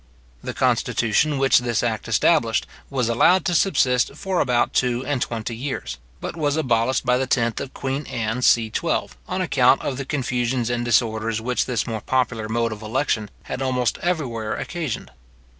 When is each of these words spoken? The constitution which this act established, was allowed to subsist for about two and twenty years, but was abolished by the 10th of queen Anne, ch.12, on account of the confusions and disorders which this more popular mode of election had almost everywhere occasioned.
The 0.41 0.55
constitution 0.55 1.37
which 1.37 1.59
this 1.59 1.83
act 1.83 2.07
established, 2.07 2.65
was 2.89 3.07
allowed 3.07 3.45
to 3.45 3.53
subsist 3.53 4.15
for 4.15 4.39
about 4.39 4.73
two 4.73 5.05
and 5.05 5.21
twenty 5.21 5.55
years, 5.55 5.99
but 6.19 6.35
was 6.35 6.57
abolished 6.57 7.05
by 7.05 7.19
the 7.19 7.27
10th 7.27 7.59
of 7.59 7.75
queen 7.75 8.07
Anne, 8.07 8.41
ch.12, 8.41 9.11
on 9.27 9.41
account 9.41 9.81
of 9.83 9.97
the 9.97 10.05
confusions 10.05 10.71
and 10.71 10.83
disorders 10.83 11.39
which 11.39 11.67
this 11.67 11.85
more 11.85 12.01
popular 12.01 12.49
mode 12.49 12.71
of 12.71 12.81
election 12.81 13.29
had 13.43 13.61
almost 13.61 13.99
everywhere 14.01 14.55
occasioned. 14.55 15.11